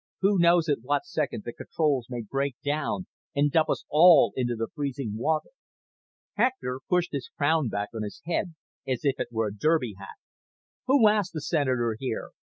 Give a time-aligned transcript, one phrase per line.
[0.21, 3.05] Who knows at what second the controls may break down
[3.35, 5.51] and dump us all into the freezing water?"
[6.33, 8.55] Hector pushed his crown back on his head
[8.87, 10.17] as if it were a derby hat.
[10.87, 12.31] "Who asked the Senator here?